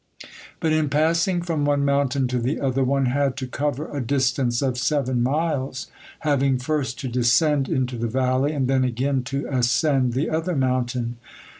But 0.59 0.73
in 0.73 0.89
passing 0.89 1.43
from 1.43 1.63
one 1.63 1.85
mountain 1.85 2.27
to 2.29 2.39
the 2.39 2.59
other, 2.59 2.83
one 2.83 3.05
had 3.05 3.37
to 3.37 3.45
cover 3.45 3.87
a 3.95 4.01
distance 4.01 4.63
of 4.63 4.79
seven 4.79 5.21
miles, 5.21 5.91
having 6.21 6.57
first 6.57 6.99
to 7.01 7.07
descend 7.07 7.69
into 7.69 7.97
the 7.99 8.07
valley, 8.07 8.51
and 8.51 8.67
then 8.67 8.83
again 8.83 9.21
to 9.25 9.45
ascend 9.45 10.13
the 10.13 10.27
other 10.31 10.55
mountain. 10.55 11.17